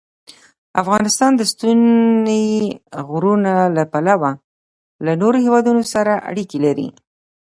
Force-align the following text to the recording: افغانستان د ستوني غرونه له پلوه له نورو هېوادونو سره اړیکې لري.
افغانستان 0.81 1.31
د 1.35 1.41
ستوني 1.51 2.45
غرونه 3.07 3.53
له 3.75 3.83
پلوه 3.91 4.31
له 5.05 5.11
نورو 5.21 5.37
هېوادونو 5.45 5.81
سره 5.93 6.13
اړیکې 6.29 6.57
لري. 6.65 6.87